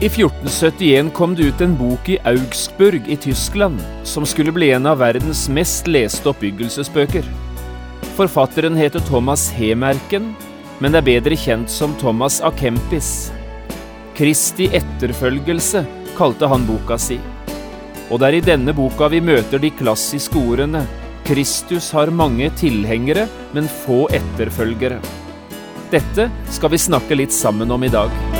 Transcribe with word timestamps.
I 0.00 0.08
1471 0.08 1.10
kom 1.12 1.34
det 1.36 1.42
ut 1.42 1.60
en 1.60 1.74
bok 1.76 2.06
i 2.08 2.14
Augsburg 2.24 3.08
i 3.08 3.16
Tyskland 3.20 3.82
som 4.08 4.24
skulle 4.26 4.52
bli 4.52 4.70
en 4.72 4.88
av 4.88 5.02
verdens 5.02 5.42
mest 5.52 5.90
leste 5.92 6.30
oppbyggelsesbøker. 6.30 7.28
Forfatteren 8.16 8.80
heter 8.80 9.04
Thomas 9.04 9.50
Hemerken, 9.52 10.30
men 10.80 10.96
er 10.96 11.04
bedre 11.04 11.36
kjent 11.36 11.68
som 11.68 11.92
Thomas 12.00 12.40
A. 12.40 12.48
Kempis. 12.48 13.28
Kristi 14.16 14.70
etterfølgelse 14.72 15.84
kalte 16.16 16.48
han 16.48 16.64
boka 16.64 16.96
si. 16.96 17.20
Og 18.08 18.24
det 18.24 18.30
er 18.30 18.40
i 18.40 18.44
denne 18.48 18.72
boka 18.72 19.12
vi 19.12 19.20
møter 19.20 19.60
de 19.60 19.68
klassiske 19.68 20.40
ordene 20.40 20.86
Kristus 21.28 21.92
har 21.92 22.08
mange 22.08 22.48
tilhengere, 22.56 23.28
men 23.52 23.68
få 23.84 24.06
etterfølgere. 24.16 25.04
Dette 25.92 26.30
skal 26.48 26.72
vi 26.72 26.86
snakke 26.88 27.20
litt 27.20 27.36
sammen 27.36 27.68
om 27.68 27.84
i 27.84 27.92
dag. 27.92 28.39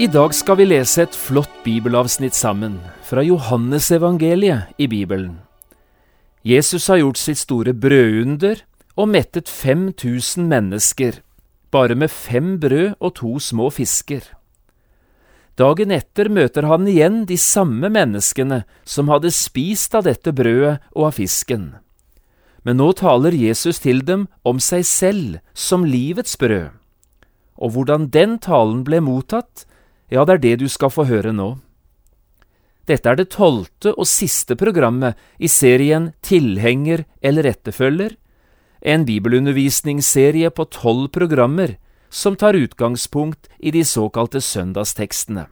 I 0.00 0.06
dag 0.08 0.32
skal 0.32 0.56
vi 0.56 0.64
lese 0.64 1.02
et 1.04 1.12
flott 1.12 1.58
bibelavsnitt 1.60 2.32
sammen, 2.32 2.78
fra 3.04 3.20
Johannesevangeliet 3.20 4.72
i 4.80 4.86
Bibelen. 4.88 5.34
Jesus 6.40 6.86
har 6.88 7.02
gjort 7.02 7.20
sitt 7.20 7.42
store 7.42 7.74
brødunder 7.76 8.62
og 8.96 9.10
mettet 9.12 9.52
5000 9.52 10.48
mennesker, 10.48 11.20
bare 11.68 11.98
med 12.00 12.08
fem 12.08 12.56
brød 12.64 12.96
og 12.96 13.14
to 13.20 13.34
små 13.44 13.68
fisker. 13.76 14.24
Dagen 15.60 15.92
etter 15.92 16.32
møter 16.32 16.64
han 16.64 16.88
igjen 16.88 17.26
de 17.28 17.36
samme 17.36 17.92
menneskene 17.92 18.62
som 18.88 19.12
hadde 19.12 19.36
spist 19.36 19.92
av 19.92 20.08
dette 20.08 20.32
brødet 20.32 20.78
og 20.96 21.10
av 21.10 21.16
fisken. 21.20 21.74
Men 22.64 22.80
nå 22.80 22.94
taler 22.96 23.36
Jesus 23.36 23.84
til 23.84 24.00
dem 24.00 24.30
om 24.48 24.64
seg 24.64 24.88
selv 24.88 25.42
som 25.52 25.84
livets 25.84 26.40
brød. 26.40 26.70
Og 27.60 27.76
hvordan 27.76 28.08
den 28.08 28.38
talen 28.40 28.80
ble 28.88 29.04
mottatt, 29.04 29.66
ja, 30.10 30.24
det 30.26 30.34
er 30.34 30.42
det 30.42 30.56
du 30.64 30.68
skal 30.68 30.90
få 30.90 31.06
høre 31.06 31.32
nå. 31.32 31.54
Dette 32.90 33.06
er 33.06 33.18
det 33.20 33.30
tolvte 33.30 33.92
og 33.94 34.08
siste 34.08 34.56
programmet 34.58 35.18
i 35.38 35.48
serien 35.48 36.10
Tilhenger 36.26 37.04
eller 37.22 37.46
etterfølger, 37.46 38.16
en 38.80 39.04
bibelundervisningsserie 39.04 40.50
på 40.50 40.66
tolv 40.72 41.10
programmer 41.14 41.76
som 42.10 42.36
tar 42.36 42.58
utgangspunkt 42.58 43.46
i 43.60 43.70
de 43.70 43.84
såkalte 43.84 44.40
søndagstekstene. 44.40 45.46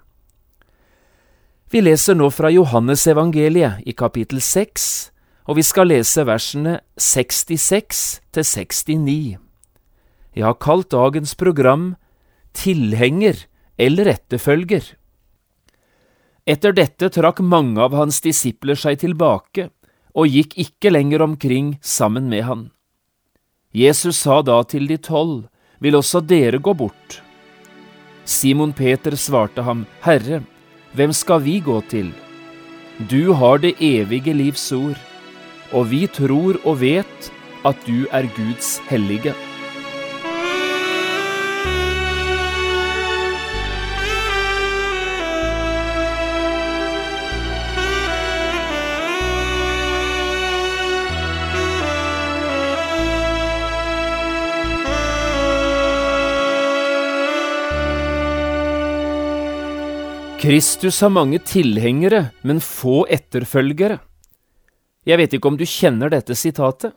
Vi 1.70 1.82
leser 1.84 2.16
nå 2.16 2.30
fra 2.32 2.48
Johannesevangeliet 2.50 3.84
i 3.86 3.92
kapittel 3.92 4.40
seks, 4.40 5.12
og 5.44 5.60
vi 5.60 5.64
skal 5.64 5.92
lese 5.92 6.24
versene 6.26 6.78
66 6.96 8.02
til 8.32 8.44
69. 8.44 9.36
Jeg 10.34 10.44
har 10.44 10.58
kalt 10.60 10.90
dagens 10.90 11.34
program 11.36 11.92
Tilhenger 12.56 13.44
eller 13.78 14.10
etterfølger. 14.14 14.82
Etter 16.48 16.74
dette 16.74 17.10
trakk 17.12 17.42
mange 17.44 17.80
av 17.84 17.94
hans 17.96 18.20
disipler 18.24 18.78
seg 18.78 19.00
tilbake 19.02 19.68
og 20.18 20.32
gikk 20.32 20.56
ikke 20.58 20.90
lenger 20.90 21.22
omkring 21.22 21.76
sammen 21.84 22.28
med 22.32 22.44
han. 22.48 22.62
Jesus 23.76 24.24
sa 24.24 24.40
da 24.42 24.62
til 24.64 24.88
de 24.88 24.96
tolv, 24.96 25.46
Vil 25.78 25.94
også 25.94 26.18
dere 26.26 26.58
gå 26.58 26.72
bort? 26.74 27.20
Simon 28.24 28.72
Peter 28.74 29.14
svarte 29.14 29.62
ham, 29.62 29.84
Herre, 30.02 30.40
hvem 30.92 31.12
skal 31.14 31.44
vi 31.44 31.60
gå 31.62 31.76
til? 31.86 32.10
Du 32.98 33.32
har 33.32 33.62
det 33.62 33.76
evige 33.78 34.34
livs 34.34 34.72
ord, 34.72 34.98
og 35.70 35.86
vi 35.92 36.08
tror 36.10 36.58
og 36.64 36.80
vet 36.80 37.30
at 37.64 37.78
du 37.86 38.08
er 38.10 38.26
Guds 38.34 38.80
hellige. 38.90 39.36
Kristus 60.38 61.00
har 61.02 61.10
mange 61.10 61.40
tilhengere, 61.42 62.28
men 62.46 62.60
få 62.62 63.00
etterfølgere. 63.10 63.96
Jeg 65.02 65.18
vet 65.18 65.32
ikke 65.34 65.50
om 65.50 65.56
du 65.58 65.64
kjenner 65.66 66.12
dette 66.12 66.36
sitatet. 66.38 66.92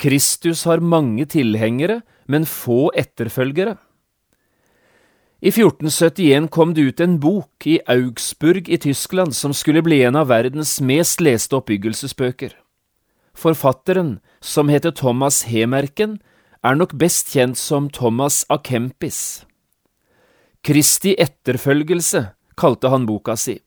Kristus 0.00 0.62
har 0.64 0.80
mange 0.80 1.26
tilhengere, 1.28 2.00
men 2.24 2.46
få 2.48 2.88
etterfølgere. 2.96 3.74
I 5.44 5.52
1471 5.52 6.48
kom 6.48 6.72
det 6.72 6.86
ut 6.86 7.02
en 7.04 7.18
bok 7.20 7.66
i 7.68 7.76
Augsburg 7.92 8.70
i 8.72 8.78
Tyskland 8.80 9.36
som 9.36 9.52
skulle 9.52 9.84
bli 9.84 10.00
en 10.08 10.16
av 10.16 10.30
verdens 10.32 10.78
mest 10.80 11.20
leste 11.20 11.58
oppbyggelsesbøker. 11.58 12.54
Forfatteren, 13.36 14.16
som 14.40 14.72
heter 14.72 14.96
Thomas 14.96 15.42
Hemerken, 15.50 16.16
er 16.64 16.80
nok 16.80 16.96
best 16.96 17.36
kjent 17.36 17.60
som 17.60 17.92
Thomas 17.92 18.46
Akempis. 18.48 19.44
Kristi 20.64 21.12
etterfølgelse 21.20 22.24
kalte 22.56 22.90
han 22.92 23.06
boka 23.06 23.36
si. 23.36 23.58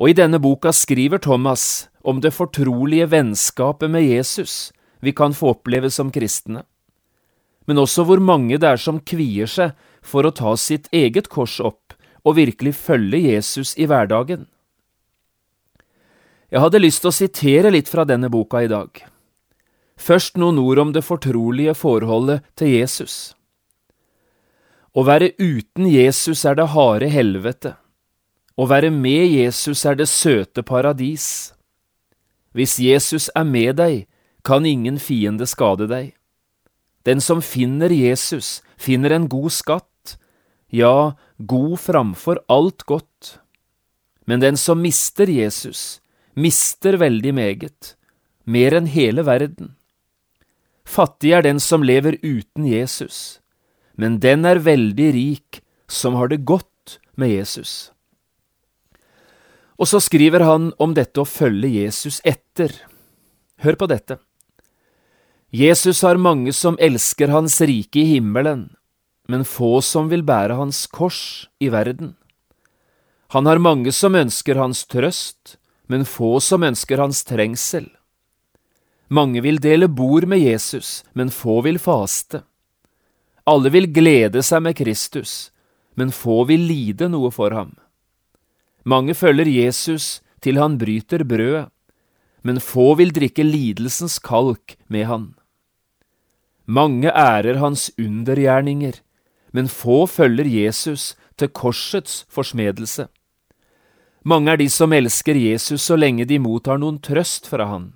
Og 0.00 0.10
i 0.10 0.16
denne 0.16 0.40
boka 0.42 0.72
skriver 0.72 1.20
Thomas 1.22 1.88
om 2.02 2.20
det 2.20 2.34
fortrolige 2.34 3.06
vennskapet 3.12 3.90
med 3.90 4.06
Jesus 4.06 4.72
vi 5.00 5.12
kan 5.12 5.34
få 5.34 5.52
oppleve 5.56 5.90
som 5.90 6.10
kristne, 6.14 6.62
men 7.66 7.78
også 7.78 8.04
hvor 8.06 8.22
mange 8.22 8.58
det 8.58 8.68
er 8.68 8.80
som 8.80 9.00
kvier 9.02 9.50
seg 9.50 9.76
for 10.02 10.26
å 10.26 10.34
ta 10.34 10.54
sitt 10.58 10.88
eget 10.94 11.28
kors 11.30 11.60
opp 11.62 11.94
og 12.22 12.38
virkelig 12.38 12.74
følge 12.78 13.18
Jesus 13.18 13.74
i 13.78 13.86
hverdagen. 13.90 14.46
Jeg 16.52 16.60
hadde 16.60 16.82
lyst 16.82 17.02
til 17.02 17.10
å 17.10 17.16
sitere 17.16 17.70
litt 17.72 17.88
fra 17.90 18.04
denne 18.04 18.30
boka 18.30 18.60
i 18.62 18.70
dag. 18.70 18.90
Først 19.96 20.36
noen 20.40 20.58
ord 20.60 20.82
om 20.82 20.90
det 20.92 21.04
fortrolige 21.06 21.74
forholdet 21.78 22.42
til 22.58 22.74
Jesus. 22.74 23.34
Å 24.92 25.04
være 25.06 25.32
uten 25.38 25.86
Jesus 25.88 26.44
er 26.44 26.58
det 26.58 26.72
harde 26.74 27.08
helvete. 27.08 27.76
Å 28.56 28.66
være 28.68 28.90
med 28.92 29.30
Jesus 29.32 29.84
er 29.88 29.96
det 29.96 30.08
søte 30.12 30.62
paradis. 30.62 31.52
Hvis 32.52 32.76
Jesus 32.82 33.30
er 33.36 33.46
med 33.48 33.78
deg, 33.80 34.04
kan 34.44 34.66
ingen 34.66 34.98
fiende 35.00 35.46
skade 35.48 35.88
deg. 35.88 36.12
Den 37.06 37.22
som 37.24 37.40
finner 37.42 37.90
Jesus, 37.90 38.60
finner 38.76 39.14
en 39.14 39.28
god 39.30 39.50
skatt, 39.54 40.16
ja, 40.68 41.14
god 41.38 41.78
framfor 41.80 42.42
alt 42.52 42.84
godt. 42.86 43.38
Men 44.26 44.42
den 44.44 44.56
som 44.60 44.82
mister 44.84 45.30
Jesus, 45.30 46.00
mister 46.34 46.98
veldig 47.00 47.32
meget, 47.34 47.94
mer 48.44 48.76
enn 48.76 48.90
hele 48.90 49.24
verden. 49.26 49.74
Fattig 50.84 51.32
er 51.32 51.46
den 51.46 51.60
som 51.62 51.82
lever 51.82 52.18
uten 52.22 52.66
Jesus, 52.68 53.40
men 53.96 54.20
den 54.20 54.44
er 54.44 54.62
veldig 54.62 55.08
rik 55.16 55.62
som 55.88 56.18
har 56.18 56.30
det 56.32 56.44
godt 56.44 56.98
med 57.16 57.32
Jesus. 57.32 57.92
Og 59.82 59.88
så 59.90 59.98
skriver 59.98 60.44
han 60.46 60.68
om 60.78 60.92
dette 60.94 61.18
å 61.18 61.26
følge 61.26 61.66
Jesus 61.82 62.20
etter. 62.22 62.70
Hør 63.66 63.74
på 63.80 63.88
dette. 63.90 64.20
Jesus 65.50 66.04
har 66.06 66.22
mange 66.22 66.54
som 66.54 66.78
elsker 66.78 67.32
hans 67.34 67.58
rike 67.60 67.98
i 67.98 68.12
himmelen, 68.14 68.68
men 69.26 69.42
få 69.44 69.80
som 69.82 70.06
vil 70.12 70.22
bære 70.22 70.54
hans 70.54 70.86
kors 70.86 71.48
i 71.58 71.72
verden. 71.74 72.14
Han 73.34 73.50
har 73.50 73.58
mange 73.58 73.90
som 73.92 74.14
ønsker 74.14 74.60
hans 74.60 74.84
trøst, 74.86 75.58
men 75.90 76.06
få 76.06 76.38
som 76.38 76.62
ønsker 76.62 77.02
hans 77.02 77.24
trengsel. 77.26 77.90
Mange 79.10 79.42
vil 79.42 79.58
dele 79.60 79.90
bord 79.90 80.28
med 80.30 80.40
Jesus, 80.46 81.02
men 81.12 81.34
få 81.34 81.60
vil 81.66 81.82
faste. 81.82 82.44
alle 83.44 83.70
vil 83.74 83.90
glede 83.90 84.38
seg 84.46 84.62
med 84.62 84.76
Kristus, 84.78 85.50
men 85.98 86.12
få 86.14 86.44
vil 86.46 86.62
lide 86.62 87.08
noe 87.10 87.30
for 87.34 87.50
ham. 87.50 87.74
Mange 88.84 89.14
følger 89.14 89.46
Jesus 89.46 90.22
til 90.42 90.58
han 90.58 90.78
bryter 90.78 91.24
brødet, 91.24 91.68
men 92.42 92.58
få 92.60 92.94
vil 92.98 93.14
drikke 93.14 93.44
lidelsens 93.46 94.18
kalk 94.18 94.76
med 94.88 95.06
han. 95.06 95.34
Mange 96.66 97.10
ærer 97.10 97.58
hans 97.62 97.90
undergjerninger, 97.98 98.98
men 99.52 99.68
få 99.68 100.06
følger 100.06 100.46
Jesus 100.46 101.14
til 101.38 101.48
korsets 101.48 102.24
forsmedelse. 102.30 103.06
Mange 104.24 104.52
er 104.52 104.56
de 104.56 104.68
som 104.70 104.92
elsker 104.92 105.34
Jesus 105.34 105.82
så 105.82 105.96
lenge 105.96 106.24
de 106.24 106.38
mottar 106.38 106.78
noen 106.78 107.00
trøst 107.02 107.48
fra 107.50 107.66
han. 107.70 107.92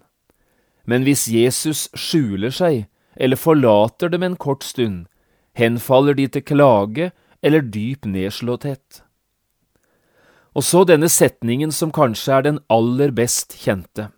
Men 0.86 1.02
hvis 1.06 1.26
Jesus 1.30 1.86
skjuler 1.94 2.54
seg 2.54 2.86
eller 3.16 3.38
forlater 3.38 4.10
dem 4.10 4.22
en 4.26 4.36
kort 4.36 4.64
stund, 4.66 5.06
henfaller 5.54 6.14
de 6.14 6.26
til 6.28 6.42
klage 6.42 7.10
eller 7.42 7.62
dyp 7.62 8.06
nedslåtthet. 8.06 9.05
Og 10.56 10.64
så 10.64 10.86
denne 10.88 11.08
setningen 11.12 11.72
som 11.74 11.92
kanskje 11.92 12.32
er 12.32 12.44
den 12.46 12.58
aller 12.72 13.12
best 13.12 13.58
kjente. 13.60 14.08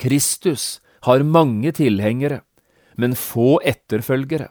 Kristus 0.00 0.80
har 1.04 1.24
mange 1.24 1.72
tilhengere, 1.76 2.40
men 2.96 3.16
få 3.16 3.58
etterfølgere. 3.60 4.48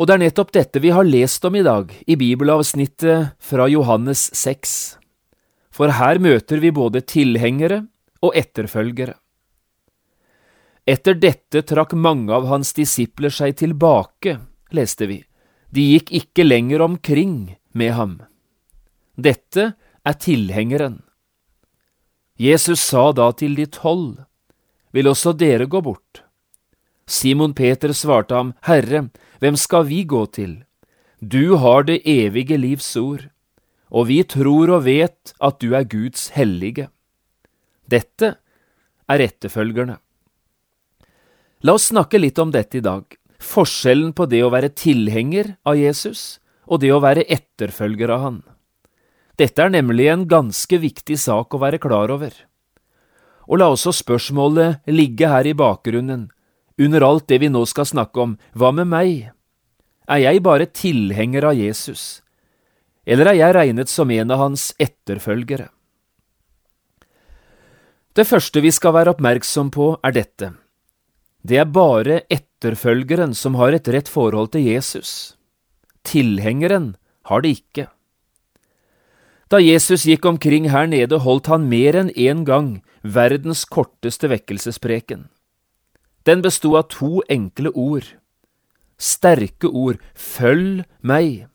Og 0.00 0.08
det 0.08 0.14
er 0.16 0.22
nettopp 0.24 0.50
dette 0.56 0.80
vi 0.82 0.90
har 0.96 1.06
lest 1.06 1.44
om 1.44 1.54
i 1.54 1.62
dag, 1.62 1.90
i 2.06 2.16
bibelavsnittet 2.16 3.36
fra 3.38 3.66
Johannes 3.70 4.30
6. 4.34 4.76
For 5.70 5.92
her 5.94 6.18
møter 6.18 6.58
vi 6.62 6.72
både 6.74 7.04
tilhengere 7.04 7.84
og 8.24 8.34
etterfølgere. 8.34 9.14
Etter 10.88 11.14
dette 11.20 11.62
trakk 11.68 11.92
mange 11.94 12.32
av 12.34 12.48
hans 12.50 12.72
disipler 12.74 13.30
seg 13.30 13.60
tilbake, 13.60 14.38
leste 14.74 15.06
vi, 15.06 15.20
de 15.70 15.84
gikk 15.92 16.10
ikke 16.16 16.48
lenger 16.48 16.82
omkring 16.82 17.36
med 17.76 17.94
ham. 17.94 18.16
Dette 19.20 19.74
er 20.04 20.16
tilhengeren. 20.16 21.02
Jesus 22.40 22.80
sa 22.80 23.10
da 23.12 23.30
til 23.36 23.56
de 23.58 23.66
tolv, 23.68 24.24
Vil 24.90 25.06
også 25.06 25.36
dere 25.38 25.68
gå 25.70 25.78
bort? 25.86 26.24
Simon 27.06 27.52
Peter 27.54 27.92
svarte 27.94 28.34
ham, 28.34 28.54
Herre, 28.66 29.10
hvem 29.38 29.56
skal 29.56 29.84
vi 29.86 30.02
gå 30.02 30.24
til? 30.34 30.64
Du 31.20 31.56
har 31.62 31.84
det 31.84 32.00
evige 32.08 32.58
livs 32.58 32.96
ord, 32.96 33.28
og 33.90 34.08
vi 34.08 34.22
tror 34.24 34.70
og 34.74 34.84
vet 34.88 35.34
at 35.38 35.60
du 35.62 35.74
er 35.78 35.86
Guds 35.86 36.30
hellige. 36.34 36.88
Dette 37.86 38.34
er 39.06 39.24
etterfølgerne. 39.26 40.00
La 41.62 41.74
oss 41.76 41.90
snakke 41.92 42.18
litt 42.18 42.38
om 42.42 42.50
dette 42.50 42.80
i 42.80 42.84
dag, 42.84 43.04
forskjellen 43.38 44.14
på 44.16 44.26
det 44.26 44.42
å 44.42 44.50
være 44.50 44.72
tilhenger 44.74 45.54
av 45.62 45.78
Jesus 45.78 46.40
og 46.66 46.80
det 46.82 46.90
å 46.94 47.02
være 47.02 47.26
etterfølger 47.30 48.10
av 48.14 48.26
han. 48.26 48.40
Dette 49.40 49.64
er 49.64 49.72
nemlig 49.72 50.10
en 50.12 50.26
ganske 50.28 50.76
viktig 50.82 51.16
sak 51.16 51.54
å 51.56 51.60
være 51.62 51.80
klar 51.80 52.12
over. 52.12 52.34
Og 53.48 53.60
la 53.62 53.70
også 53.72 53.94
spørsmålet 53.96 54.84
ligge 54.92 55.30
her 55.30 55.46
i 55.48 55.56
bakgrunnen, 55.56 56.26
under 56.80 57.04
alt 57.04 57.26
det 57.28 57.40
vi 57.40 57.48
nå 57.48 57.62
skal 57.68 57.88
snakke 57.88 58.20
om, 58.20 58.34
hva 58.52 58.70
med 58.76 58.90
meg? 58.92 59.30
Er 60.10 60.20
jeg 60.20 60.42
bare 60.44 60.66
tilhenger 60.68 61.46
av 61.48 61.56
Jesus, 61.56 62.20
eller 63.08 63.30
er 63.30 63.38
jeg 63.38 63.56
regnet 63.56 63.92
som 63.92 64.10
en 64.12 64.34
av 64.34 64.42
hans 64.42 64.70
etterfølgere? 64.80 65.70
Det 68.12 68.26
første 68.26 68.60
vi 68.60 68.72
skal 68.74 68.92
være 68.96 69.14
oppmerksom 69.14 69.70
på, 69.72 69.94
er 70.04 70.16
dette. 70.16 70.50
Det 71.46 71.60
er 71.62 71.70
bare 71.70 72.20
etterfølgeren 72.28 73.32
som 73.38 73.56
har 73.56 73.72
et 73.72 73.88
rett 73.88 74.10
forhold 74.10 74.52
til 74.52 74.66
Jesus. 74.66 75.38
Tilhengeren 76.04 76.92
har 77.30 77.46
det 77.46 77.54
ikke. 77.60 77.86
Da 79.50 79.58
Jesus 79.58 80.04
gikk 80.06 80.26
omkring 80.30 80.68
her 80.70 80.86
nede, 80.86 81.18
holdt 81.18 81.48
han 81.50 81.66
mer 81.66 81.96
enn 81.98 82.12
én 82.14 82.44
gang 82.46 82.84
verdens 83.02 83.64
korteste 83.66 84.30
vekkelsespreken. 84.30 85.26
Den 86.22 86.42
bestod 86.44 86.76
av 86.78 86.86
to 86.92 87.24
enkle 87.26 87.72
ord. 87.74 88.06
Sterke 88.94 89.66
ord, 89.66 89.98
følg 90.14 90.84
meg. 91.02 91.48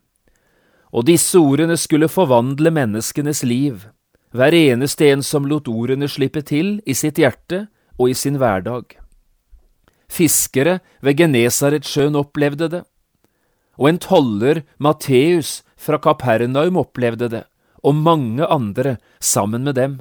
Og 0.92 1.08
disse 1.08 1.40
ordene 1.40 1.78
skulle 1.80 2.12
forvandle 2.12 2.74
menneskenes 2.74 3.46
liv, 3.48 3.88
hver 4.36 4.52
eneste 4.52 5.08
en 5.14 5.24
som 5.24 5.48
lot 5.48 5.70
ordene 5.72 6.10
slippe 6.12 6.44
til 6.44 6.82
i 6.84 6.98
sitt 6.98 7.22
hjerte 7.22 7.68
og 7.96 8.12
i 8.12 8.18
sin 8.18 8.42
hverdag. 8.42 8.98
Fiskere 10.12 10.82
ved 11.00 11.22
Genesaretsjøen 11.22 12.20
opplevde 12.20 12.68
det, 12.72 12.84
og 13.80 13.90
en 13.90 14.00
toller, 14.00 14.64
Matteus, 14.80 15.62
fra 15.76 16.00
Kapernaum 16.00 16.80
opplevde 16.80 17.30
det, 17.32 17.46
og 17.86 17.96
mange 17.96 18.46
andre 18.50 18.98
sammen 19.22 19.64
med 19.64 19.78
dem. 19.78 20.00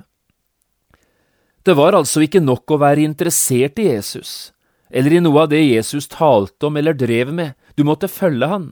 Det 1.64 1.76
var 1.76 1.96
altså 1.96 2.24
ikke 2.24 2.42
nok 2.44 2.74
å 2.74 2.80
være 2.80 3.04
interessert 3.04 3.78
i 3.80 3.88
Jesus, 3.92 4.52
eller 4.90 5.16
i 5.16 5.22
noe 5.24 5.44
av 5.44 5.52
det 5.52 5.62
Jesus 5.64 6.08
talte 6.12 6.68
om 6.68 6.76
eller 6.76 6.96
drev 6.96 7.32
med, 7.32 7.54
du 7.76 7.84
måtte 7.84 8.08
følge 8.08 8.48
han. 8.48 8.66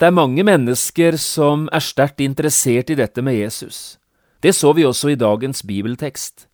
Det 0.00 0.08
er 0.08 0.16
mange 0.16 0.44
mennesker 0.46 1.16
som 1.20 1.66
er 1.76 1.84
sterkt 1.84 2.22
interessert 2.24 2.92
i 2.92 2.96
dette 2.96 3.20
med 3.24 3.36
Jesus. 3.36 3.98
Det 4.40 4.54
så 4.56 4.72
vi 4.72 4.86
også 4.88 5.12
i 5.12 5.18
dagens 5.20 5.60
bibeltekst. 5.68 6.46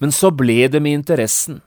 Men 0.00 0.12
så 0.12 0.28
ble 0.34 0.66
det 0.68 0.82
med 0.84 0.98
interessen. 1.00 1.62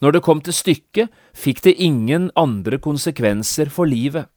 Når 0.00 0.14
det 0.14 0.22
kom 0.22 0.38
til 0.40 0.54
stykket, 0.54 1.10
fikk 1.34 1.64
det 1.66 1.74
ingen 1.82 2.30
andre 2.38 2.78
konsekvenser 2.78 3.72
for 3.74 3.90
livet. 3.90 4.30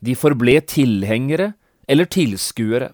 De 0.00 0.16
forble 0.18 0.56
tilhengere 0.66 1.52
eller 1.88 2.04
tilskuere. 2.04 2.92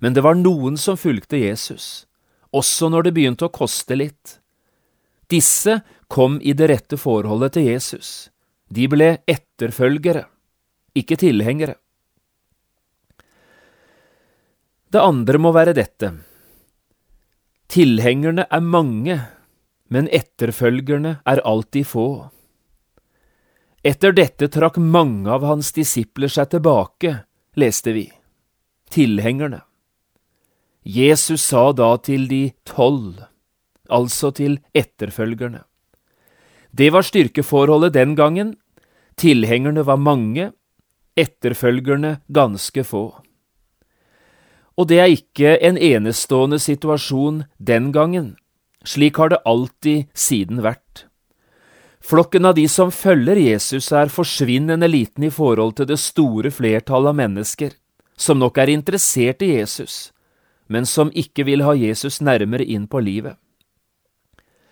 Men 0.00 0.14
det 0.16 0.24
var 0.24 0.38
noen 0.38 0.78
som 0.80 0.96
fulgte 0.96 1.40
Jesus, 1.40 2.06
også 2.50 2.88
når 2.90 3.08
det 3.08 3.14
begynte 3.18 3.48
å 3.48 3.54
koste 3.54 3.98
litt. 3.98 4.38
Disse 5.30 5.80
kom 6.10 6.40
i 6.42 6.54
det 6.56 6.70
rette 6.72 6.98
forholdet 6.98 7.54
til 7.58 7.68
Jesus. 7.68 8.30
De 8.70 8.86
ble 8.90 9.12
etterfølgere, 9.28 10.24
ikke 10.96 11.18
tilhengere. 11.20 11.76
Det 14.90 14.98
andre 14.98 15.38
må 15.38 15.52
være 15.54 15.76
dette. 15.76 16.14
Tilhengerne 17.70 18.48
er 18.50 18.64
mange 18.66 19.20
men 19.90 20.06
etterfølgerne 20.14 21.16
er 21.26 21.42
alltid 21.46 21.88
få. 21.90 22.06
Etter 23.82 24.14
dette 24.14 24.46
trakk 24.52 24.78
mange 24.78 25.30
av 25.32 25.44
hans 25.48 25.72
disipler 25.74 26.30
seg 26.30 26.52
tilbake, 26.52 27.24
leste 27.56 27.92
vi, 27.92 28.06
tilhengerne. 28.90 29.62
Jesus 30.84 31.42
sa 31.42 31.70
da 31.76 31.96
til 32.00 32.28
de 32.30 32.52
tolv, 32.64 33.20
altså 33.90 34.30
til 34.30 34.60
etterfølgerne. 34.74 35.64
Det 36.70 36.92
var 36.94 37.02
styrkeforholdet 37.02 37.94
den 37.94 38.14
gangen, 38.16 38.54
tilhengerne 39.16 39.84
var 39.86 39.98
mange, 40.00 40.52
etterfølgerne 41.18 42.20
ganske 42.32 42.84
få. 42.86 43.04
Og 44.78 44.88
det 44.88 45.00
er 45.02 45.12
ikke 45.12 45.58
en 45.60 45.76
enestående 45.76 46.58
situasjon 46.62 47.44
den 47.58 47.90
gangen, 47.92 48.36
slik 48.84 49.18
har 49.20 49.34
det 49.34 49.42
alltid 49.44 50.08
siden 50.14 50.62
vært. 50.64 51.09
Flokken 52.00 52.44
av 52.48 52.54
de 52.56 52.64
som 52.68 52.90
følger 52.90 53.36
Jesus, 53.36 53.90
er 53.92 54.12
forsvinnende 54.12 54.88
liten 54.88 55.26
i 55.28 55.30
forhold 55.30 55.76
til 55.78 55.88
det 55.90 55.98
store 56.00 56.50
flertallet 56.50 57.12
av 57.12 57.18
mennesker, 57.18 57.76
som 58.16 58.40
nok 58.40 58.58
er 58.58 58.72
interessert 58.72 59.44
i 59.44 59.52
Jesus, 59.58 60.10
men 60.66 60.88
som 60.88 61.12
ikke 61.12 61.44
vil 61.48 61.64
ha 61.66 61.76
Jesus 61.76 62.20
nærmere 62.24 62.64
inn 62.64 62.88
på 62.88 63.02
livet. 63.04 63.36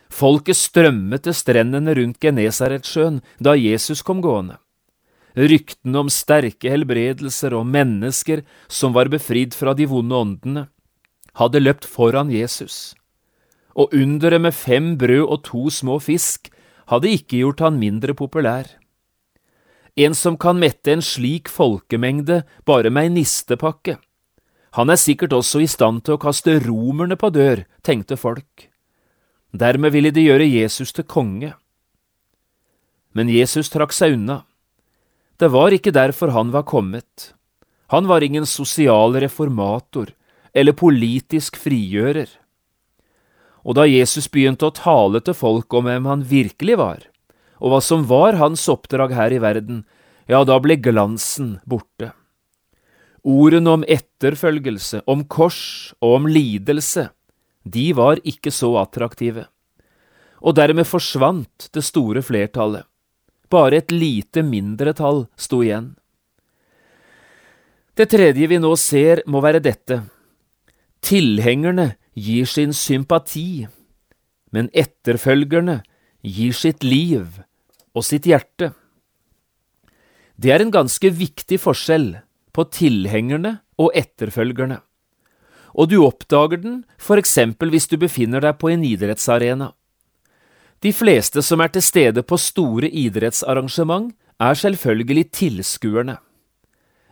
Folket 0.09 0.57
strømmet 0.57 1.27
til 1.27 1.37
strendene 1.37 1.93
rundt 1.99 2.17
Genesaretsjøen 2.23 3.21
da 3.45 3.53
Jesus 3.59 4.01
kom 4.03 4.23
gående. 4.25 4.57
Ryktene 5.37 6.01
om 6.01 6.09
sterke 6.11 6.73
helbredelser 6.73 7.53
og 7.55 7.69
mennesker 7.69 8.41
som 8.67 8.97
var 8.97 9.13
befridd 9.13 9.53
fra 9.55 9.77
de 9.77 9.85
vonde 9.87 10.17
åndene, 10.17 10.65
hadde 11.39 11.61
løpt 11.61 11.85
foran 11.87 12.33
Jesus 12.33 12.97
og 13.79 13.95
underet 13.95 14.43
med 14.43 14.53
fem 14.53 14.97
brød 14.99 15.25
og 15.29 15.45
to 15.47 15.69
små 15.71 15.99
fisk 16.03 16.51
hadde 16.89 17.13
ikke 17.13 17.43
gjort 17.43 17.63
han 17.65 17.79
mindre 17.81 18.15
populær. 18.17 18.69
En 19.99 20.15
som 20.15 20.37
kan 20.39 20.59
mette 20.61 20.93
en 20.93 21.03
slik 21.03 21.51
folkemengde 21.51 22.45
bare 22.69 22.91
med 22.91 23.09
ei 23.09 23.15
nistepakke. 23.19 23.99
Han 24.79 24.93
er 24.93 25.01
sikkert 25.01 25.35
også 25.35 25.63
i 25.65 25.71
stand 25.71 26.05
til 26.07 26.15
å 26.17 26.23
kaste 26.23 26.59
romerne 26.63 27.17
på 27.19 27.33
dør, 27.35 27.65
tenkte 27.83 28.19
folk. 28.21 28.69
Dermed 29.51 29.95
ville 29.95 30.13
de 30.15 30.27
gjøre 30.29 30.47
Jesus 30.47 30.93
til 30.93 31.09
konge. 31.09 31.55
Men 33.17 33.33
Jesus 33.33 33.73
trakk 33.73 33.95
seg 33.97 34.15
unna. 34.15 34.43
Det 35.41 35.51
var 35.51 35.75
ikke 35.75 35.95
derfor 35.95 36.35
han 36.37 36.53
var 36.55 36.67
kommet. 36.69 37.33
Han 37.89 38.07
var 38.07 38.23
ingen 38.23 38.47
sosial 38.47 39.17
reformator 39.17 40.13
eller 40.53 40.77
politisk 40.77 41.57
frigjører. 41.57 42.29
Og 43.69 43.77
da 43.77 43.85
Jesus 43.85 44.31
begynte 44.33 44.71
å 44.71 44.73
tale 44.73 45.21
til 45.21 45.37
folk 45.37 45.75
om 45.77 45.85
hvem 45.85 46.07
han 46.09 46.25
virkelig 46.25 46.79
var, 46.81 47.03
og 47.61 47.75
hva 47.75 47.81
som 47.85 48.07
var 48.09 48.39
hans 48.41 48.65
oppdrag 48.73 49.13
her 49.13 49.35
i 49.35 49.43
verden, 49.43 49.83
ja, 50.29 50.41
da 50.45 50.57
ble 50.63 50.79
glansen 50.81 51.59
borte. 51.69 52.15
Ordene 53.29 53.75
om 53.77 53.85
etterfølgelse, 53.85 55.03
om 55.05 55.27
kors 55.29 55.93
og 56.01 56.15
om 56.21 56.29
lidelse, 56.33 57.11
de 57.69 57.91
var 57.93 58.23
ikke 58.25 58.53
så 58.55 58.73
attraktive. 58.81 59.45
Og 60.41 60.57
dermed 60.57 60.89
forsvant 60.89 61.69
det 61.75 61.85
store 61.85 62.23
flertallet. 62.25 62.87
Bare 63.53 63.83
et 63.83 63.93
lite 63.93 64.45
mindretall 64.45 65.27
sto 65.37 65.61
igjen. 65.65 65.93
Det 67.99 68.07
tredje 68.13 68.49
vi 68.49 68.61
nå 68.63 68.71
ser, 68.79 69.25
må 69.27 69.43
være 69.45 69.61
dette. 69.61 70.05
Tilhengerne 71.05 71.98
gir 72.19 72.49
sin 72.51 72.75
sympati, 72.75 73.69
men 74.51 74.71
etterfølgerne 74.73 75.81
gir 76.25 76.57
sitt 76.57 76.85
liv 76.85 77.41
og 77.95 78.05
sitt 78.07 78.27
hjerte. 78.29 78.73
Det 80.39 80.53
er 80.55 80.63
en 80.63 80.75
ganske 80.75 81.11
viktig 81.11 81.59
forskjell 81.63 82.11
på 82.55 82.67
tilhengerne 82.75 83.59
og 83.79 83.95
etterfølgerne, 83.99 84.81
og 85.79 85.91
du 85.91 86.01
oppdager 86.05 86.63
den 86.63 86.79
for 86.99 87.21
eksempel 87.21 87.71
hvis 87.75 87.89
du 87.91 87.99
befinner 88.01 88.43
deg 88.43 88.59
på 88.59 88.71
en 88.73 88.85
idrettsarena. 88.87 89.73
De 90.83 90.93
fleste 90.95 91.43
som 91.43 91.61
er 91.61 91.73
til 91.75 91.83
stede 91.83 92.23
på 92.23 92.39
store 92.39 92.89
idrettsarrangement, 92.89 94.13
er 94.39 94.55
selvfølgelig 94.55 95.31
tilskuerne. 95.35 96.15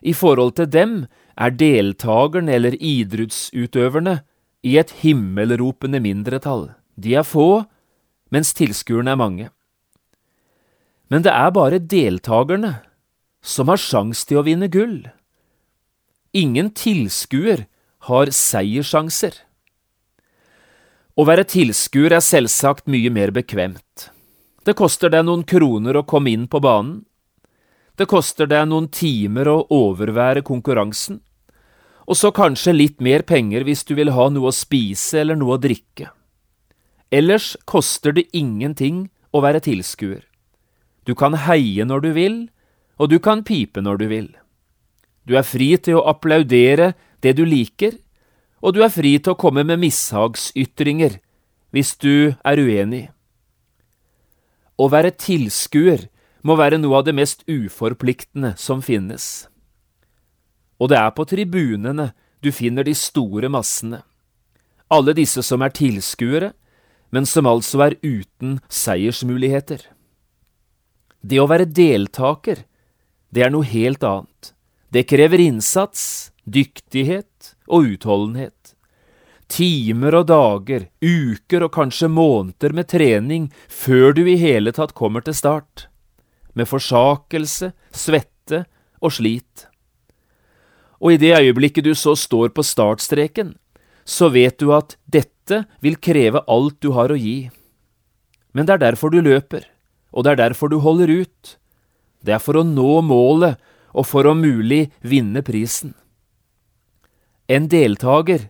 I 0.03 0.13
forhold 0.15 0.53
til 0.55 0.69
dem 0.71 0.93
er 1.35 1.51
deltakerne 1.51 2.53
eller 2.55 2.77
idrettsutøverne 2.79 4.21
i 4.65 4.77
et 4.81 4.93
himmelropende 5.03 6.01
mindretall. 6.03 6.71
De 6.97 7.15
er 7.19 7.27
få, 7.27 7.67
mens 8.33 8.55
tilskuerne 8.57 9.13
er 9.13 9.21
mange. 9.21 9.49
Men 11.13 11.23
det 11.23 11.33
er 11.33 11.53
bare 11.55 11.83
deltakerne 11.83 12.73
som 13.47 13.71
har 13.71 13.79
sjans 13.79 14.25
til 14.27 14.41
å 14.41 14.47
vinne 14.47 14.69
gull. 14.73 15.05
Ingen 16.37 16.73
tilskuer 16.75 17.67
har 18.09 18.33
seiersjanser. 18.35 19.39
Å 21.17 21.25
være 21.25 21.47
tilskuer 21.49 22.13
er 22.13 22.25
selvsagt 22.25 22.91
mye 22.93 23.13
mer 23.13 23.33
bekvemt. 23.33 24.11
Det 24.67 24.75
koster 24.77 25.13
deg 25.13 25.25
noen 25.25 25.47
kroner 25.47 25.97
å 25.97 26.05
komme 26.05 26.33
inn 26.35 26.49
på 26.51 26.61
banen. 26.61 27.05
Det 27.97 28.09
koster 28.11 28.51
deg 28.51 28.67
noen 28.69 28.91
timer 28.93 29.49
å 29.49 29.63
overvære 29.73 30.43
konkurransen. 30.45 31.23
Og 32.07 32.19
så 32.19 32.31
kanskje 32.31 32.75
litt 32.75 33.01
mer 33.03 33.25
penger 33.27 33.67
hvis 33.67 33.83
du 33.87 33.97
vil 33.99 34.13
ha 34.15 34.29
noe 34.31 34.51
å 34.51 34.55
spise 34.55 35.21
eller 35.23 35.39
noe 35.39 35.57
å 35.57 35.63
drikke. 35.63 36.13
Ellers 37.11 37.55
koster 37.67 38.15
det 38.15 38.29
ingenting 38.35 39.09
å 39.35 39.43
være 39.43 39.63
tilskuer. 39.67 40.23
Du 41.07 41.15
kan 41.15 41.37
heie 41.47 41.85
når 41.87 42.03
du 42.03 42.11
vil, 42.15 42.37
og 42.99 43.11
du 43.11 43.19
kan 43.23 43.45
pipe 43.47 43.83
når 43.83 44.03
du 44.03 44.07
vil. 44.11 44.29
Du 45.27 45.37
er 45.39 45.47
fri 45.47 45.75
til 45.79 45.99
å 45.99 46.07
applaudere 46.11 46.95
det 47.23 47.37
du 47.39 47.45
liker, 47.47 47.99
og 48.63 48.75
du 48.75 48.83
er 48.83 48.91
fri 48.91 49.17
til 49.19 49.35
å 49.35 49.39
komme 49.39 49.67
med 49.67 49.83
mishagsytringer 49.83 51.19
hvis 51.75 51.95
du 52.03 52.35
er 52.47 52.63
uenig. 52.63 53.09
Å 54.77 54.87
være 54.93 55.15
tilskuer 55.15 56.07
må 56.47 56.57
være 56.59 56.79
noe 56.79 57.01
av 57.01 57.07
det 57.07 57.15
mest 57.17 57.43
uforpliktende 57.49 58.55
som 58.61 58.83
finnes. 58.85 59.47
Og 60.81 60.91
det 60.93 60.99
er 61.01 61.13
på 61.17 61.25
tribunene 61.29 62.11
du 62.45 62.53
finner 62.53 62.85
de 62.85 62.95
store 62.95 63.49
massene, 63.53 64.03
alle 64.93 65.17
disse 65.17 65.43
som 65.43 65.65
er 65.65 65.75
tilskuere, 65.75 66.53
men 67.11 67.27
som 67.27 67.49
altså 67.49 67.81
er 67.87 67.97
uten 68.05 68.59
seiersmuligheter. 68.71 69.81
Det 71.27 71.41
å 71.43 71.49
være 71.51 71.67
deltaker, 71.67 72.63
det 73.35 73.43
er 73.47 73.51
noe 73.51 73.67
helt 73.67 74.05
annet. 74.07 74.53
Det 74.93 75.07
krever 75.11 75.43
innsats, 75.43 76.31
dyktighet 76.45 77.55
og 77.67 77.91
utholdenhet. 77.97 78.75
Timer 79.51 80.15
og 80.21 80.27
dager, 80.31 80.89
uker 81.03 81.67
og 81.67 81.75
kanskje 81.75 82.11
måneder 82.11 82.75
med 82.75 82.89
trening 82.91 83.51
før 83.71 84.15
du 84.15 84.25
i 84.27 84.39
hele 84.41 84.75
tatt 84.75 84.95
kommer 84.95 85.23
til 85.27 85.35
start. 85.39 85.87
Med 86.55 86.71
forsakelse, 86.71 87.73
svette 87.95 88.65
og 89.03 89.15
slit. 89.19 89.67
Og 91.01 91.15
i 91.15 91.21
det 91.21 91.35
øyeblikket 91.37 91.85
du 91.85 91.95
så 91.95 92.17
står 92.17 92.55
på 92.57 92.65
startstreken, 92.65 93.55
så 94.07 94.31
vet 94.33 94.59
du 94.61 94.73
at 94.73 94.97
dette 95.05 95.65
vil 95.83 95.99
kreve 95.99 96.43
alt 96.49 96.79
du 96.81 96.93
har 96.97 97.13
å 97.13 97.19
gi. 97.19 97.51
Men 98.55 98.67
det 98.67 98.77
er 98.77 98.85
derfor 98.89 99.13
du 99.13 99.21
løper, 99.21 99.67
og 100.15 100.25
det 100.25 100.33
er 100.33 100.43
derfor 100.47 100.73
du 100.73 100.79
holder 100.81 101.11
ut. 101.13 101.57
Det 102.25 102.35
er 102.37 102.43
for 102.43 102.57
å 102.57 102.65
nå 102.65 103.03
målet 103.05 103.61
og 103.97 104.07
for 104.09 104.29
om 104.31 104.41
mulig 104.41 104.87
vinne 105.05 105.43
prisen. 105.45 105.95
En 107.49 107.69
deltaker 107.71 108.49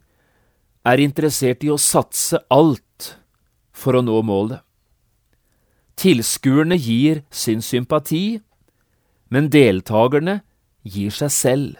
er 0.86 1.02
interessert 1.02 1.64
i 1.66 1.72
å 1.72 1.80
satse 1.80 2.38
alt 2.52 3.16
for 3.76 3.98
å 3.98 4.04
nå 4.04 4.20
målet. 4.24 4.62
Tilskuerne 5.96 6.76
gir 6.76 7.22
sin 7.32 7.62
sympati, 7.64 8.38
men 9.32 9.50
deltakerne 9.52 10.40
gir 10.84 11.12
seg 11.14 11.32
selv. 11.32 11.76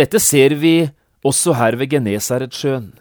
Dette 0.00 0.16
ser 0.22 0.54
vi 0.56 0.88
også 1.26 1.52
her 1.58 1.76
ved 1.76 1.90
Genesaretsjøen. 1.92 2.94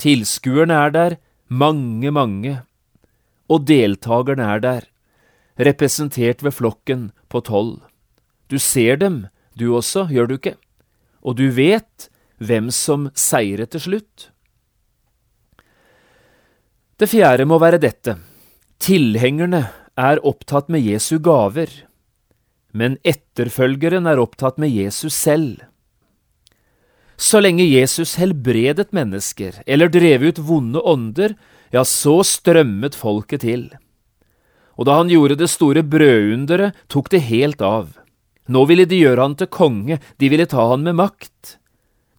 Tilskuerne 0.00 0.78
er 0.86 0.94
der, 0.94 1.16
mange, 1.52 2.08
mange, 2.14 2.54
og 3.50 3.66
deltakerne 3.68 4.46
er 4.54 4.62
der, 4.64 4.86
representert 5.60 6.40
ved 6.46 6.54
flokken 6.56 7.10
på 7.28 7.42
tolv. 7.44 7.82
Du 8.48 8.56
ser 8.56 8.96
dem, 8.96 9.26
du 9.52 9.74
også, 9.76 10.06
gjør 10.08 10.30
du 10.30 10.36
ikke? 10.38 10.56
Og 11.20 11.36
du 11.36 11.50
vet 11.52 12.08
hvem 12.40 12.70
som 12.72 13.10
seirer 13.12 13.68
til 13.68 13.84
slutt. 13.84 14.30
Det 16.96 17.08
fjerde 17.10 17.44
må 17.44 17.58
være 17.60 17.82
dette. 17.82 18.16
Tilhengerne 18.80 19.66
er 20.00 20.24
opptatt 20.24 20.72
med 20.72 20.86
Jesu 20.88 21.18
gaver, 21.20 21.68
men 22.72 22.96
etterfølgeren 23.04 24.08
er 24.08 24.22
opptatt 24.22 24.56
med 24.56 24.72
Jesus 24.72 25.12
selv. 25.12 25.58
Så 27.20 27.36
lenge 27.44 27.66
Jesus 27.68 28.14
helbredet 28.16 28.94
mennesker 28.96 29.58
eller 29.68 29.90
drev 29.92 30.22
ut 30.24 30.38
vonde 30.40 30.80
ånder, 30.80 31.34
ja, 31.68 31.82
så 31.84 32.22
strømmet 32.24 32.94
folket 32.96 33.42
til. 33.44 33.66
Og 34.80 34.86
da 34.88 34.96
han 35.02 35.10
gjorde 35.12 35.36
det 35.36 35.50
store 35.52 35.82
brødunderet, 35.84 36.78
tok 36.88 37.10
det 37.12 37.26
helt 37.28 37.60
av. 37.60 37.90
Nå 38.48 38.62
ville 38.70 38.86
de 38.88 39.02
gjøre 39.02 39.20
han 39.20 39.34
til 39.36 39.50
konge, 39.52 39.98
de 40.16 40.30
ville 40.32 40.48
ta 40.48 40.64
han 40.70 40.86
med 40.86 40.96
makt. 40.96 41.58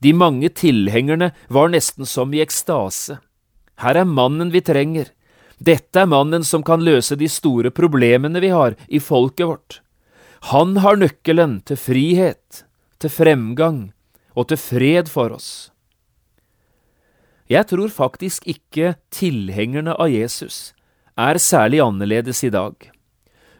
De 0.05 0.13
mange 0.13 0.51
tilhengerne 0.53 1.31
var 1.49 1.71
nesten 1.73 2.05
som 2.05 2.29
i 2.37 2.43
ekstase. 2.43 3.17
Her 3.81 3.97
er 4.03 4.05
mannen 4.05 4.51
vi 4.53 4.61
trenger. 4.61 5.09
Dette 5.57 6.03
er 6.03 6.11
mannen 6.11 6.45
som 6.45 6.61
kan 6.65 6.85
løse 6.85 7.17
de 7.17 7.29
store 7.29 7.71
problemene 7.73 8.41
vi 8.41 8.53
har 8.53 8.77
i 8.85 9.01
folket 9.01 9.49
vårt. 9.49 9.79
Han 10.53 10.77
har 10.85 11.01
nøkkelen 11.01 11.57
til 11.65 11.81
frihet, 11.81 12.61
til 13.01 13.13
fremgang 13.13 13.81
og 14.35 14.47
til 14.51 14.59
fred 14.59 15.11
for 15.11 15.33
oss. 15.35 15.71
Jeg 17.51 17.67
tror 17.67 17.91
faktisk 17.91 18.45
ikke 18.47 18.95
tilhengerne 19.11 19.93
av 19.99 20.11
Jesus 20.11 20.71
er 21.19 21.37
særlig 21.37 21.81
annerledes 21.83 22.43
i 22.47 22.51
dag. 22.53 22.75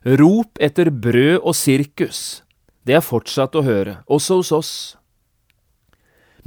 Rop 0.06 0.62
etter 0.64 0.90
brød 0.90 1.44
og 1.44 1.56
sirkus, 1.56 2.42
det 2.88 2.96
er 2.98 3.06
fortsatt 3.06 3.56
å 3.56 3.66
høre, 3.66 4.00
også 4.08 4.40
hos 4.40 4.52
oss. 4.56 4.74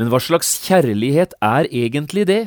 Men 0.00 0.08
hva 0.10 0.18
slags 0.18 0.56
kjærlighet 0.64 1.36
er 1.44 1.68
egentlig 1.70 2.24
det, 2.26 2.42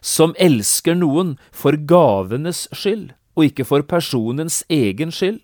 som 0.00 0.34
elsker 0.40 0.96
noen 0.98 1.36
for 1.52 1.76
gavenes 1.76 2.66
skyld 2.74 3.12
og 3.36 3.46
ikke 3.50 3.68
for 3.68 3.86
personens 3.86 4.62
egen 4.72 5.12
skyld? 5.14 5.38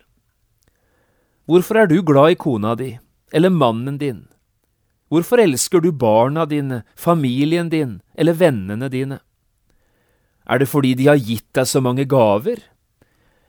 Hvorfor 1.46 1.82
er 1.82 1.90
du 1.90 2.00
glad 2.06 2.34
i 2.34 2.40
kona 2.40 2.74
di 2.78 2.94
eller 3.32 3.50
mannen 3.54 3.98
din? 3.98 4.29
Hvorfor 5.10 5.42
elsker 5.42 5.82
du 5.82 5.90
barna 5.90 6.44
dine, 6.46 6.84
familien 6.94 7.68
din 7.70 7.98
eller 8.14 8.36
vennene 8.38 8.88
dine? 8.88 9.18
Er 10.46 10.58
det 10.62 10.68
fordi 10.70 10.94
de 10.94 11.08
har 11.10 11.18
gitt 11.18 11.48
deg 11.54 11.66
så 11.66 11.82
mange 11.82 12.06
gaver? 12.06 12.62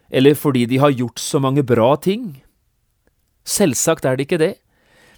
Eller 0.09 0.33
fordi 0.33 0.65
de 0.65 0.79
har 0.81 0.91
gjort 0.91 1.21
så 1.21 1.39
mange 1.39 1.63
bra 1.63 1.93
ting? 2.01 2.41
Selvsagt 3.45 4.05
er 4.05 4.17
det 4.17 4.25
ikke 4.25 4.41
det. 4.41 4.55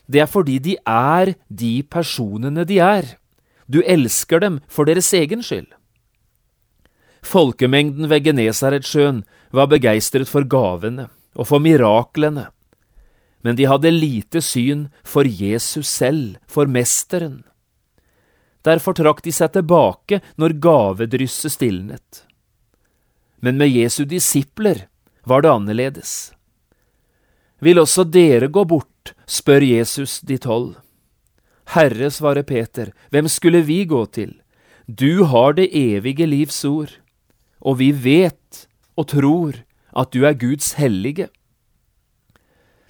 Det 0.08 0.20
er 0.20 0.28
fordi 0.28 0.60
de 0.60 0.76
er 0.86 1.34
de 1.48 1.74
personene 1.84 2.68
de 2.68 2.80
er. 2.80 3.16
Du 3.72 3.80
elsker 3.88 4.44
dem 4.44 4.60
for 4.68 4.84
deres 4.84 5.14
egen 5.16 5.44
skyld. 5.44 5.72
Folkemengden 7.24 8.10
ved 8.12 8.28
Genesaretsjøen 8.28 9.24
var 9.56 9.72
begeistret 9.72 10.28
for 10.28 10.44
gavene 10.44 11.08
og 11.40 11.48
for 11.48 11.64
miraklene, 11.64 12.50
men 13.44 13.58
de 13.60 13.68
hadde 13.68 13.92
lite 13.92 14.42
syn 14.42 14.88
for 15.04 15.28
Jesus 15.28 15.88
selv, 15.88 16.38
for 16.48 16.66
Mesteren. 16.66 17.44
Derfor 18.64 18.96
trakk 18.96 19.20
de 19.26 19.34
seg 19.36 19.52
tilbake 19.56 20.22
når 20.40 20.56
gavedrysset 20.64 21.52
stilnet. 21.58 22.24
Men 23.44 23.60
med 23.60 23.74
Jesu 23.76 24.06
disipler 24.08 24.86
var 25.28 25.44
det 25.44 25.52
annerledes. 25.52 26.32
Vil 27.60 27.80
også 27.80 28.06
dere 28.08 28.48
gå 28.48 28.64
bort, 28.68 29.12
spør 29.28 29.64
Jesus 29.64 30.22
de 30.24 30.38
tolv. 30.40 30.78
Herre, 31.76 32.10
svarer 32.12 32.44
Peter, 32.44 32.92
hvem 33.12 33.28
skulle 33.28 33.64
vi 33.68 33.84
gå 33.88 34.06
til? 34.16 34.34
Du 34.88 35.24
har 35.28 35.56
det 35.56 35.70
evige 35.72 36.28
livs 36.28 36.64
ord, 36.68 36.92
og 37.60 37.80
vi 37.80 37.92
vet 37.92 38.68
og 39.00 39.08
tror 39.12 39.60
at 39.96 40.12
du 40.12 40.24
er 40.28 40.36
Guds 40.36 40.74
hellige. 40.80 41.30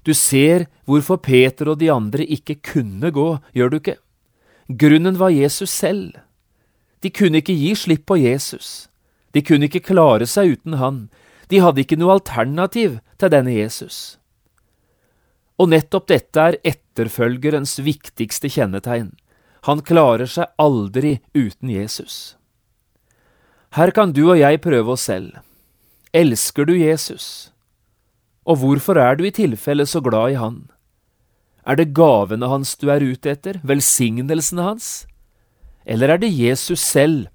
Du 0.04 0.14
ser 0.14 0.68
hvorfor 0.86 1.18
Peter 1.24 1.70
og 1.72 1.80
de 1.80 1.92
andre 1.92 2.26
ikke 2.26 2.60
kunne 2.74 3.12
gå, 3.16 3.28
gjør 3.56 3.72
du 3.72 3.78
ikke? 3.80 3.98
Grunnen 4.68 5.20
var 5.20 5.32
Jesus 5.32 5.72
selv. 5.72 6.18
De 7.04 7.12
kunne 7.12 7.40
ikke 7.40 7.56
gi 7.56 7.74
slipp 7.76 8.06
på 8.08 8.18
Jesus. 8.20 8.90
De 9.36 9.42
kunne 9.44 9.68
ikke 9.68 9.84
klare 9.84 10.28
seg 10.30 10.58
uten 10.58 10.78
han. 10.80 11.08
De 11.52 11.60
hadde 11.64 11.84
ikke 11.84 12.00
noe 12.00 12.18
alternativ 12.18 13.00
til 13.20 13.32
denne 13.34 13.56
Jesus. 13.56 14.18
Og 15.60 15.70
nettopp 15.72 16.08
dette 16.12 16.40
er 16.42 16.60
etterfølgerens 16.64 17.78
viktigste 17.84 18.52
kjennetegn. 18.52 19.12
Han 19.68 19.84
klarer 19.86 20.28
seg 20.28 20.52
aldri 20.60 21.20
uten 21.36 21.72
Jesus. 21.72 22.36
Her 23.74 23.94
kan 23.96 24.12
du 24.14 24.26
og 24.28 24.38
jeg 24.38 24.62
prøve 24.62 24.96
oss 24.96 25.08
selv. 25.08 25.40
Elsker 26.14 26.68
du 26.68 26.76
Jesus? 26.78 27.53
Og 28.44 28.60
hvorfor 28.60 29.00
er 29.00 29.16
du 29.16 29.26
i 29.28 29.34
tilfelle 29.34 29.86
så 29.88 30.02
glad 30.04 30.34
i 30.34 30.40
han? 30.40 30.58
Er 31.64 31.80
det 31.80 31.94
gavene 31.96 32.50
hans 32.52 32.76
du 32.76 32.90
er 32.92 33.04
ute 33.04 33.32
etter, 33.32 33.62
velsignelsene 33.64 34.66
hans? 34.66 35.06
Eller 35.86 36.12
er 36.12 36.20
det 36.20 36.32
Jesus 36.32 36.84
selv 36.84 37.30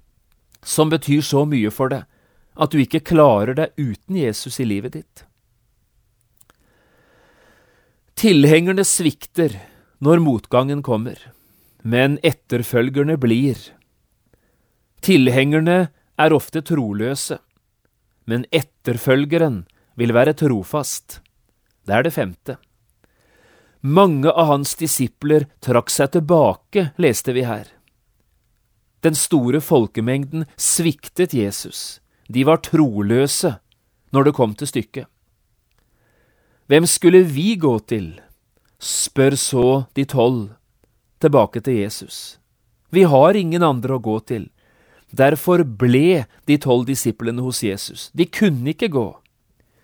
som 0.65 0.91
betyr 0.91 1.23
så 1.25 1.45
mye 1.49 1.71
for 1.73 1.89
deg 1.89 2.05
at 2.59 2.73
du 2.73 2.81
ikke 2.81 3.05
klarer 3.05 3.55
deg 3.57 3.73
uten 3.79 4.19
Jesus 4.19 4.59
i 4.59 4.67
livet 4.67 4.97
ditt? 4.97 5.25
Tilhengerne 8.19 8.83
svikter 8.83 9.55
når 10.03 10.21
motgangen 10.21 10.81
kommer, 10.83 11.15
men 11.81 12.17
etterfølgerne 12.21 13.15
blir. 13.17 13.57
Tilhengerne 15.01 15.77
er 16.19 16.35
ofte 16.35 16.61
troløse, 16.61 17.39
men 18.27 18.43
etterfølgeren 18.51 19.63
vil 19.99 20.15
være 20.15 20.35
trofast. 20.39 21.19
Det 21.85 21.95
er 21.95 22.05
det 22.07 22.15
femte. 22.15 22.57
Mange 23.81 24.31
av 24.31 24.49
hans 24.49 24.73
disipler 24.79 25.47
trakk 25.63 25.91
seg 25.91 26.15
tilbake, 26.15 26.89
leste 26.99 27.35
vi 27.35 27.45
her. 27.47 27.67
Den 29.03 29.15
store 29.15 29.61
folkemengden 29.63 30.43
sviktet 30.59 31.35
Jesus. 31.35 31.99
De 32.27 32.43
var 32.47 32.59
troløse 32.65 33.55
når 34.11 34.27
det 34.27 34.35
kom 34.35 34.55
til 34.59 34.67
stykket. 34.67 35.07
Hvem 36.69 36.85
skulle 36.85 37.23
vi 37.23 37.55
gå 37.55 37.77
til? 37.87 38.19
spør 38.79 39.35
så 39.35 39.65
de 39.95 40.05
tolv 40.07 40.53
tilbake 41.19 41.59
til 41.59 41.81
Jesus. 41.81 42.39
Vi 42.89 43.03
har 43.03 43.35
ingen 43.35 43.63
andre 43.63 43.97
å 43.97 44.03
gå 44.03 44.15
til. 44.23 44.47
Derfor 45.11 45.63
ble 45.63 46.25
de 46.47 46.57
tolv 46.61 46.85
disiplene 46.87 47.43
hos 47.43 47.59
Jesus. 47.63 48.07
De 48.13 48.25
kunne 48.25 48.71
ikke 48.71 48.91
gå. 48.93 49.07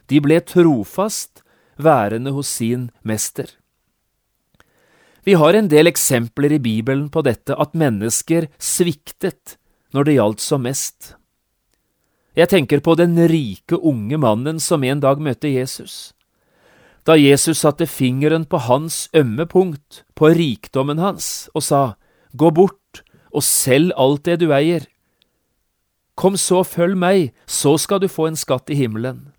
De 0.10 0.22
ble 0.22 0.40
trofast 0.42 1.44
værende 1.78 2.32
hos 2.36 2.48
sin 2.48 2.90
mester. 3.04 3.48
Vi 5.26 5.34
har 5.34 5.58
en 5.58 5.68
del 5.68 5.90
eksempler 5.90 6.54
i 6.54 6.62
Bibelen 6.62 7.08
på 7.10 7.24
dette, 7.26 7.56
at 7.58 7.74
mennesker 7.74 8.46
sviktet 8.62 9.58
når 9.94 10.06
det 10.06 10.18
gjaldt 10.20 10.44
som 10.44 10.66
mest. 10.68 11.16
Jeg 12.36 12.52
tenker 12.52 12.84
på 12.84 12.94
den 13.00 13.16
rike 13.32 13.80
unge 13.80 14.20
mannen 14.22 14.60
som 14.60 14.84
en 14.84 15.02
dag 15.02 15.22
møtte 15.24 15.50
Jesus. 15.50 16.14
Da 17.06 17.16
Jesus 17.18 17.62
satte 17.62 17.88
fingeren 17.88 18.46
på 18.46 18.60
hans 18.66 19.06
ømme 19.14 19.46
punkt, 19.46 20.04
på 20.16 20.34
rikdommen 20.36 21.00
hans, 21.00 21.50
og 21.54 21.64
sa, 21.64 21.84
Gå 22.34 22.50
bort 22.52 23.02
og 23.32 23.46
selg 23.46 23.94
alt 23.96 24.26
det 24.28 24.42
du 24.42 24.50
eier. 24.54 24.86
Kom 26.16 26.36
så, 26.40 26.64
følg 26.64 26.98
meg, 26.98 27.32
så 27.46 27.78
skal 27.80 28.02
du 28.04 28.10
få 28.12 28.28
en 28.30 28.40
skatt 28.40 28.70
i 28.72 28.78
himmelen. 28.80 29.35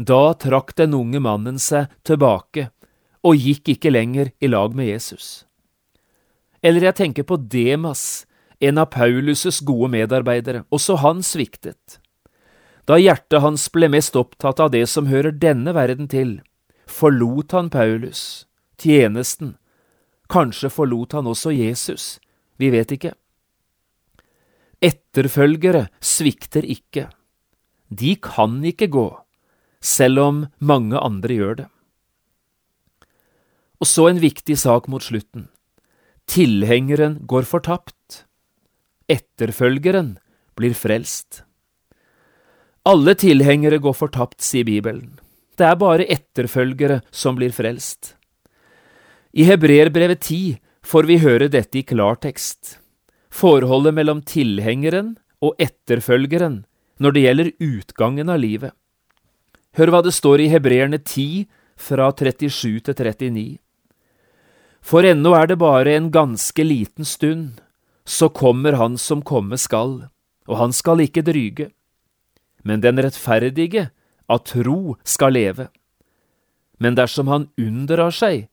Da 0.00 0.32
trakk 0.32 0.72
den 0.78 0.94
unge 0.96 1.20
mannen 1.20 1.58
seg 1.60 1.90
tilbake 2.08 2.70
og 3.20 3.36
gikk 3.36 3.74
ikke 3.74 3.92
lenger 3.92 4.30
i 4.40 4.48
lag 4.48 4.72
med 4.72 4.88
Jesus. 4.88 5.44
Eller 6.64 6.88
jeg 6.88 6.96
tenker 6.96 7.26
på 7.28 7.36
Demas, 7.36 8.24
en 8.60 8.80
av 8.80 8.88
Paulus' 8.94 9.60
gode 9.64 9.90
medarbeidere, 9.92 10.64
også 10.72 10.96
han 11.04 11.20
sviktet. 11.24 12.00
Da 12.88 12.96
hjertet 12.96 13.44
hans 13.44 13.68
ble 13.72 13.90
mest 13.92 14.16
opptatt 14.16 14.60
av 14.60 14.72
det 14.72 14.86
som 14.88 15.08
hører 15.08 15.36
denne 15.36 15.76
verden 15.76 16.08
til, 16.08 16.38
forlot 16.88 17.52
han 17.52 17.68
Paulus, 17.72 18.46
tjenesten, 18.80 19.58
kanskje 20.32 20.72
forlot 20.72 21.12
han 21.16 21.28
også 21.28 21.52
Jesus, 21.52 22.18
vi 22.56 22.72
vet 22.72 22.92
ikke. 22.96 23.12
Etterfølgere 24.80 25.90
svikter 26.00 26.64
ikke. 26.64 27.10
De 27.92 28.14
kan 28.16 28.62
ikke 28.64 28.88
gå, 28.88 29.08
selv 29.80 30.20
om 30.20 30.40
mange 30.58 30.98
andre 30.98 31.36
gjør 31.36 31.54
det. 31.62 31.68
Og 33.80 33.88
så 33.88 34.10
en 34.10 34.20
viktig 34.20 34.58
sak 34.60 34.88
mot 34.92 35.02
slutten. 35.02 35.48
Tilhengeren 36.28 37.22
går 37.26 37.48
fortapt. 37.48 38.24
Etterfølgeren 39.08 40.18
blir 40.54 40.76
frelst. 40.76 41.42
Alle 42.84 43.14
tilhengere 43.16 43.80
går 43.80 43.96
fortapt, 43.96 44.40
sier 44.44 44.64
Bibelen. 44.68 45.18
Det 45.56 45.66
er 45.66 45.76
bare 45.80 46.06
etterfølgere 46.08 47.00
som 47.12 47.36
blir 47.36 47.52
frelst. 47.52 48.14
I 49.32 49.44
Hebreerbrevet 49.48 50.20
10 50.20 50.60
får 50.86 51.08
vi 51.08 51.18
høre 51.22 51.48
dette 51.52 51.80
i 51.80 51.84
klartekst. 51.86 52.78
Forholdet 53.30 53.94
mellom 53.94 54.22
tilhengeren 54.26 55.14
og 55.40 55.60
etterfølgeren 55.60 56.64
når 57.00 57.16
det 57.16 57.24
gjelder 57.24 57.52
utgangen 57.64 58.32
av 58.32 58.40
livet. 58.42 58.72
Hør 59.78 59.92
hva 59.92 60.00
det 60.02 60.12
står 60.16 60.42
i 60.42 60.50
Hebreerne 60.50 60.98
10 60.98 61.46
fra 61.78 62.10
37 62.10 62.80
til 62.86 62.94
39. 62.98 63.58
For 64.82 65.06
ennå 65.06 65.34
er 65.36 65.50
det 65.50 65.60
bare 65.60 65.94
en 65.94 66.08
ganske 66.10 66.64
liten 66.64 67.04
stund, 67.04 67.60
så 68.04 68.28
kommer 68.28 68.74
Han 68.80 68.96
som 68.98 69.22
komme 69.22 69.58
skal, 69.58 70.08
og 70.48 70.56
han 70.56 70.72
skal 70.72 71.00
ikke 71.00 71.22
dryge. 71.22 71.70
Men 72.64 72.80
den 72.80 72.98
rettferdige 72.98 73.90
av 74.28 74.42
tro 74.44 74.96
skal 75.04 75.32
leve. 75.32 75.68
Men 76.80 76.96
dersom 76.96 77.28
han 77.28 77.48
unndrar 77.60 78.10
seg, 78.10 78.48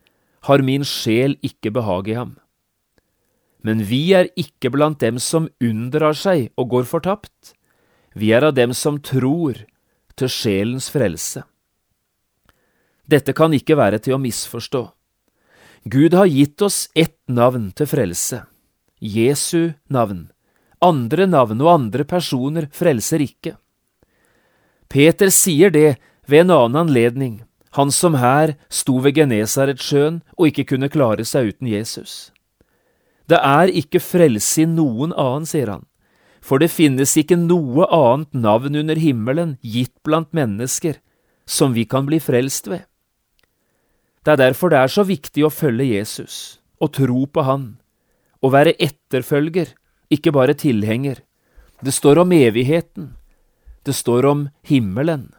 har 0.45 0.62
min 0.62 0.84
sjel 0.86 1.36
ikke 1.41 1.71
behag 1.73 2.08
i 2.08 2.17
ham. 2.19 2.38
Men 3.65 3.82
vi 3.89 4.13
er 4.13 4.30
ikke 4.38 4.69
blant 4.71 5.01
dem 5.01 5.17
som 5.19 5.49
unndrar 5.63 6.13
seg 6.15 6.51
og 6.56 6.69
går 6.75 6.86
fortapt, 6.88 7.56
vi 8.13 8.32
er 8.34 8.45
av 8.45 8.56
dem 8.56 8.73
som 8.73 8.99
tror, 9.01 9.65
til 10.17 10.32
sjelens 10.32 10.89
frelse. 10.93 11.43
Dette 13.08 13.34
kan 13.34 13.53
ikke 13.56 13.77
være 13.80 14.01
til 14.03 14.17
å 14.17 14.21
misforstå. 14.21 14.84
Gud 15.88 16.17
har 16.17 16.27
gitt 16.27 16.62
oss 16.65 16.89
ett 16.95 17.19
navn 17.32 17.69
til 17.71 17.88
frelse, 17.88 18.41
Jesu 18.99 19.77
navn. 19.88 20.27
Andre 20.84 21.25
navn 21.30 21.62
og 21.63 21.71
andre 21.71 22.03
personer 22.03 22.67
frelser 22.75 23.23
ikke. 23.23 23.56
Peter 24.91 25.32
sier 25.32 25.71
det 25.71 25.97
ved 26.27 26.43
en 26.43 26.53
annen 26.58 26.82
anledning, 26.84 27.36
han 27.77 27.91
som 27.91 28.17
her 28.19 28.56
sto 28.69 28.99
ved 29.03 29.15
Genesaretsjøen 29.17 30.21
og 30.36 30.49
ikke 30.49 30.67
kunne 30.73 30.91
klare 30.91 31.25
seg 31.27 31.53
uten 31.53 31.71
Jesus. 31.71 32.34
Det 33.27 33.39
er 33.39 33.71
ikke 33.71 34.03
frelse 34.03 34.63
i 34.63 34.69
noen 34.69 35.13
annen, 35.13 35.47
sier 35.47 35.71
han, 35.71 35.86
for 36.47 36.63
det 36.63 36.71
finnes 36.71 37.12
ikke 37.19 37.36
noe 37.39 37.88
annet 37.91 38.31
navn 38.31 38.79
under 38.79 38.95
himmelen 38.95 39.57
gitt 39.60 39.95
blant 40.07 40.31
mennesker 40.31 41.01
som 41.47 41.73
vi 41.75 41.83
kan 41.83 42.07
bli 42.07 42.21
frelst 42.23 42.69
ved. 42.71 42.86
Det 44.23 44.36
er 44.36 44.41
derfor 44.45 44.71
det 44.71 44.79
er 44.79 44.91
så 44.91 45.03
viktig 45.07 45.43
å 45.47 45.51
følge 45.51 45.91
Jesus 45.91 46.60
og 46.83 46.93
tro 46.95 47.25
på 47.25 47.43
Han, 47.47 47.79
og 48.43 48.53
være 48.53 48.75
etterfølger, 48.79 49.71
ikke 50.13 50.31
bare 50.36 50.53
tilhenger. 50.53 51.23
Det 51.81 51.93
står 51.93 52.21
om 52.21 52.31
evigheten. 52.31 53.15
Det 53.83 53.95
står 53.95 54.27
om 54.29 54.43
himmelen. 54.67 55.31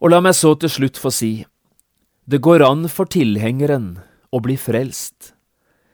Og 0.00 0.12
la 0.12 0.20
meg 0.24 0.36
så 0.38 0.54
til 0.56 0.70
slutt 0.72 1.00
få 1.00 1.10
si, 1.12 1.32
det 2.24 2.40
går 2.40 2.62
an 2.64 2.86
for 2.88 3.10
tilhengeren 3.10 3.98
å 4.30 4.40
bli 4.44 4.56
frelst. 4.60 5.34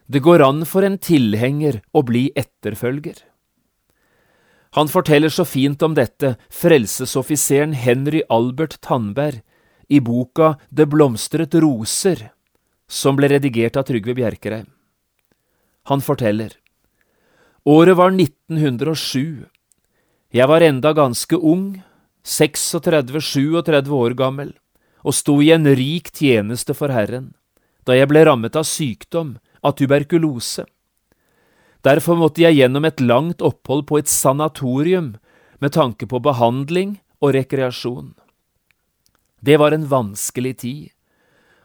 Det 0.07 0.23
går 0.23 0.43
an 0.43 0.63
for 0.67 0.87
en 0.87 0.99
tilhenger 1.03 1.81
å 1.91 2.05
bli 2.07 2.29
etterfølger. 2.39 3.19
Han 4.79 4.91
forteller 4.93 5.33
så 5.33 5.47
fint 5.49 5.83
om 5.83 5.97
dette, 5.97 6.37
frelsesoffiseren 6.53 7.73
Henry 7.75 8.23
Albert 8.31 8.79
Tandberg, 8.85 9.43
i 9.89 10.01
boka 10.03 10.57
Det 10.69 10.89
blomstret 10.91 11.55
roser, 11.63 12.31
som 12.91 13.17
ble 13.17 13.31
redigert 13.31 13.77
av 13.79 13.87
Trygve 13.87 14.17
Bjerkreim. 14.19 14.67
Han 15.87 16.03
forteller. 16.03 16.57
Året 17.67 17.97
var 17.99 18.11
1907. 18.11 19.47
Jeg 20.35 20.47
var 20.51 20.63
enda 20.63 20.93
ganske 20.93 21.39
ung, 21.39 21.83
36-37 22.27 23.91
år 23.95 24.15
gammel, 24.19 24.53
og 25.07 25.15
sto 25.15 25.39
i 25.43 25.53
en 25.55 25.67
rik 25.79 26.11
tjeneste 26.15 26.75
for 26.75 26.91
Herren, 26.91 27.33
da 27.87 27.95
jeg 27.95 28.11
ble 28.11 28.25
rammet 28.27 28.59
av 28.59 28.67
sykdom, 28.67 29.37
av 29.67 29.75
tuberkulose. 29.79 30.65
Derfor 31.83 32.19
måtte 32.19 32.43
jeg 32.43 32.61
gjennom 32.61 32.87
et 32.87 33.03
langt 33.03 33.43
opphold 33.45 33.87
på 33.91 33.99
et 34.01 34.11
sanatorium 34.11 35.17
med 35.63 35.75
tanke 35.75 36.07
på 36.07 36.23
behandling 36.23 36.97
og 37.23 37.35
rekreasjon. 37.37 38.15
Det 39.41 39.59
var 39.61 39.75
en 39.75 39.87
vanskelig 39.91 40.55
tid, 40.63 40.89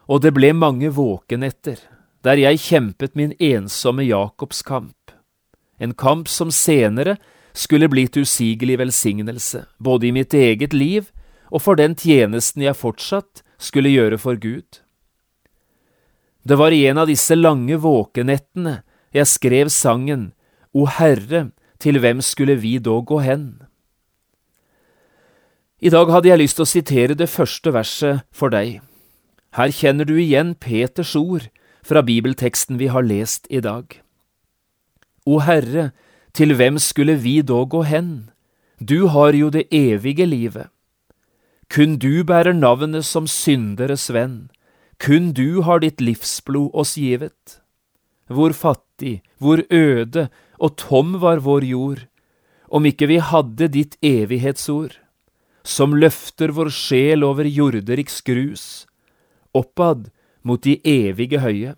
og 0.06 0.22
det 0.22 0.34
ble 0.34 0.52
mange 0.54 0.90
våkenetter, 0.94 1.78
der 2.22 2.38
jeg 2.38 2.62
kjempet 2.62 3.16
min 3.18 3.32
ensomme 3.40 4.04
Jakobskamp, 4.06 5.14
en 5.78 5.94
kamp 5.94 6.28
som 6.30 6.52
senere 6.54 7.16
skulle 7.52 7.88
bli 7.90 8.06
til 8.06 8.26
usigelig 8.26 8.78
velsignelse, 8.78 9.64
både 9.78 10.08
i 10.08 10.14
mitt 10.14 10.34
eget 10.34 10.72
liv 10.72 11.10
og 11.52 11.60
for 11.60 11.76
den 11.76 11.94
tjenesten 11.98 12.64
jeg 12.64 12.78
fortsatt 12.78 13.42
skulle 13.60 13.92
gjøre 13.92 14.18
for 14.18 14.40
Gud. 14.40 14.80
Det 16.42 16.58
var 16.58 16.74
i 16.74 16.84
en 16.90 16.98
av 16.98 17.10
disse 17.10 17.36
lange 17.38 17.76
våkenettene 17.78 18.80
jeg 19.14 19.28
skrev 19.30 19.70
sangen 19.70 20.32
O 20.72 20.86
Herre, 20.88 21.50
til 21.78 21.98
hvem 22.00 22.22
skulle 22.24 22.56
vi 22.58 22.78
da 22.78 22.98
gå 23.04 23.18
hen? 23.22 23.46
I 25.82 25.90
dag 25.90 26.10
hadde 26.14 26.30
jeg 26.30 26.40
lyst 26.40 26.58
til 26.58 26.64
å 26.64 26.70
sitere 26.70 27.18
det 27.18 27.28
første 27.28 27.72
verset 27.74 28.22
for 28.30 28.54
deg. 28.54 28.80
Her 29.58 29.74
kjenner 29.74 30.06
du 30.08 30.14
igjen 30.16 30.54
Peters 30.54 31.16
ord 31.18 31.48
fra 31.84 32.02
bibelteksten 32.06 32.78
vi 32.78 32.88
har 32.94 33.04
lest 33.04 33.50
i 33.50 33.60
dag. 33.60 33.98
O 35.26 35.42
Herre, 35.42 35.90
til 36.32 36.54
hvem 36.56 36.78
skulle 36.78 37.18
vi 37.20 37.40
da 37.42 37.64
gå 37.68 37.82
hen? 37.84 38.30
Du 38.80 39.06
har 39.12 39.34
jo 39.36 39.50
det 39.50 39.66
evige 39.74 40.26
livet. 40.26 40.70
Kun 41.68 41.98
du 41.98 42.24
bærer 42.24 42.54
navnet 42.54 43.04
som 43.04 43.26
synderes 43.26 44.08
venn, 44.12 44.48
kun 45.02 45.32
du 45.34 45.62
har 45.66 45.82
ditt 45.82 46.00
livsblod 46.00 46.70
oss 46.78 46.94
givet. 47.00 47.58
Hvor 48.30 48.54
fattig, 48.54 49.20
hvor 49.42 49.64
øde 49.66 50.28
og 50.62 50.76
tom 50.78 51.16
var 51.20 51.42
vår 51.42 51.66
jord, 51.66 52.04
om 52.70 52.86
ikke 52.86 53.08
vi 53.10 53.18
hadde 53.18 53.68
ditt 53.74 53.98
evighetsord, 54.06 54.94
som 55.66 55.96
løfter 55.98 56.54
vår 56.54 56.70
sjel 56.72 57.26
over 57.26 57.44
jorderiks 57.44 58.22
grus, 58.24 58.86
oppad 59.52 60.08
mot 60.42 60.62
de 60.62 60.78
evige 60.86 61.42
høye. 61.42 61.74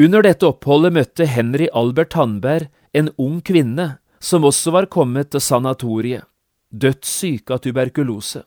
Under 0.00 0.24
dette 0.24 0.46
oppholdet 0.48 0.94
møtte 0.96 1.26
Henry 1.28 1.66
Albert 1.72 2.12
Tandberg 2.14 2.68
en 2.96 3.10
ung 3.20 3.40
kvinne 3.44 3.96
som 4.22 4.44
også 4.44 4.72
var 4.76 4.88
kommet 4.92 5.32
til 5.32 5.42
sanatoriet, 5.42 6.24
dødssyk 6.70 7.50
av 7.52 7.64
tuberkulose. 7.64 8.44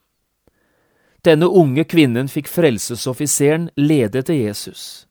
Denne 1.25 1.47
unge 1.49 1.83
kvinnen 1.89 2.29
fikk 2.29 2.49
frelsesoffiseren 2.51 3.69
lede 3.75 4.21
til 4.27 4.43
Jesus, 4.45 5.07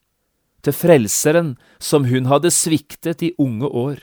til 0.63 0.73
Frelseren 0.73 1.55
som 1.79 2.07
hun 2.07 2.29
hadde 2.31 2.53
sviktet 2.55 3.23
i 3.25 3.33
unge 3.37 3.67
år. 3.67 3.99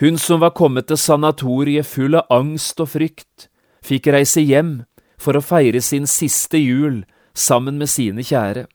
Hun 0.00 0.16
som 0.18 0.40
var 0.40 0.54
kommet 0.56 0.88
til 0.88 0.96
sanatoriet 0.96 1.86
full 1.86 2.16
av 2.16 2.30
angst 2.32 2.80
og 2.80 2.94
frykt, 2.94 3.50
fikk 3.84 4.08
reise 4.14 4.40
hjem 4.40 4.82
for 5.20 5.36
å 5.36 5.44
feire 5.44 5.82
sin 5.82 6.06
siste 6.08 6.58
jul 6.62 7.02
sammen 7.34 7.76
med 7.78 7.90
sine 7.90 8.24
kjære 8.24 8.68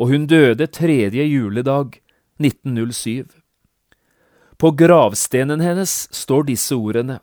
og 0.00 0.08
hun 0.08 0.26
døde 0.26 0.66
tredje 0.66 1.24
juledag 1.28 1.98
1907. 2.40 3.28
På 4.56 4.70
gravstenen 4.70 5.60
hennes 5.60 6.08
står 6.12 6.48
disse 6.48 6.76
ordene, 6.76 7.20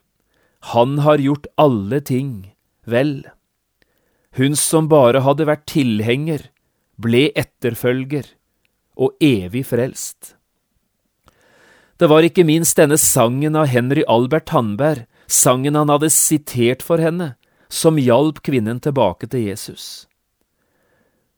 Han 0.74 1.00
har 1.00 1.18
gjort 1.18 1.48
alle 1.58 2.00
ting 2.02 2.54
vel. 2.86 3.26
Hun 4.38 4.56
som 4.56 4.86
bare 4.90 5.24
hadde 5.26 5.48
vært 5.50 5.66
tilhenger, 5.70 6.50
ble 6.98 7.28
etterfølger 7.38 8.34
og 8.98 9.14
evig 9.22 9.64
frelst. 9.70 10.36
Det 11.98 12.10
var 12.10 12.26
ikke 12.26 12.46
minst 12.46 12.78
denne 12.78 13.00
sangen 13.02 13.58
av 13.58 13.72
Henry 13.72 14.04
Albert 14.06 14.46
Tandberg, 14.52 15.08
sangen 15.26 15.78
han 15.78 15.90
hadde 15.90 16.12
sitert 16.14 16.86
for 16.86 17.02
henne, 17.02 17.34
som 17.68 17.98
hjalp 17.98 18.44
kvinnen 18.46 18.80
tilbake 18.80 19.28
til 19.32 19.50
Jesus. 19.50 20.06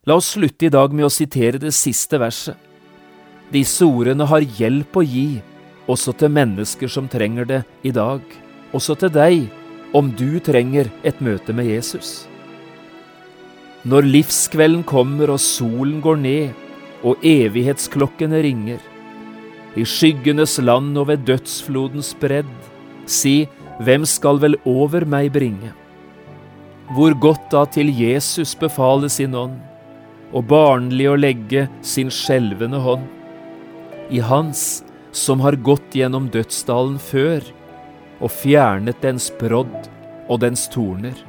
La 0.07 0.19
oss 0.19 0.33
slutte 0.35 0.67
i 0.67 0.73
dag 0.73 0.91
med 0.95 1.07
å 1.07 1.13
sitere 1.13 1.61
det 1.61 1.71
siste 1.75 2.19
verset. 2.19 2.57
Disse 3.53 3.87
ordene 3.87 4.27
har 4.29 4.45
hjelp 4.59 4.99
å 4.99 5.03
gi, 5.03 5.39
også 5.89 6.13
til 6.19 6.35
mennesker 6.35 6.91
som 6.91 7.07
trenger 7.09 7.47
det 7.49 7.61
i 7.87 7.95
dag, 7.95 8.21
også 8.75 8.99
til 8.99 9.13
deg, 9.15 9.47
om 9.95 10.11
du 10.13 10.37
trenger 10.43 10.91
et 11.07 11.23
møte 11.23 11.55
med 11.55 11.71
Jesus. 11.71 12.28
Når 13.87 14.07
livskvelden 14.11 14.81
kommer 14.83 15.31
og 15.31 15.39
solen 15.39 16.01
går 16.03 16.17
ned 16.19 17.05
og 17.07 17.21
evighetsklokkene 17.23 18.41
ringer, 18.43 18.81
i 19.79 19.85
skyggenes 19.87 20.57
land 20.59 20.97
og 20.99 21.07
ved 21.07 21.23
dødsflodens 21.29 22.11
bredd, 22.19 22.49
si, 23.07 23.47
hvem 23.79 24.03
skal 24.03 24.41
vel 24.43 24.57
over 24.67 25.05
meg 25.07 25.29
bringe? 25.31 25.71
Hvor 26.91 27.15
godt 27.21 27.47
da 27.53 27.63
til 27.71 27.93
Jesus 27.93 28.51
befale 28.59 29.07
sin 29.13 29.37
ånd, 29.37 29.55
og 30.35 30.49
barnlig 30.49 31.07
å 31.07 31.15
legge 31.15 31.67
sin 31.85 32.11
skjelvende 32.11 32.81
hånd. 32.83 33.07
I 34.11 34.19
Hans 34.19 34.83
som 35.15 35.39
har 35.45 35.55
gått 35.55 35.95
gjennom 35.95 36.27
dødsdalen 36.33 36.99
før 36.99 37.45
og 38.19 38.33
fjernet 38.33 38.99
dens 39.01 39.31
brodd 39.39 39.89
og 40.27 40.41
dens 40.43 40.67
torner. 40.73 41.28